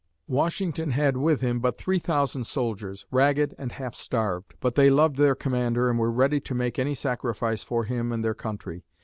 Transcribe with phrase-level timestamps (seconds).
[0.27, 5.17] Washington had with him but three thousand soldiers, ragged and half starved, but they loved
[5.17, 8.83] their Commander and were ready to make any sacrifice for him and their country.